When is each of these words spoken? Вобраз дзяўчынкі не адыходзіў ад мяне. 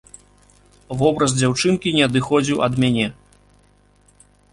Вобраз 1.01 1.35
дзяўчынкі 1.39 1.93
не 1.97 2.03
адыходзіў 2.09 2.63
ад 2.69 2.73
мяне. 2.85 3.05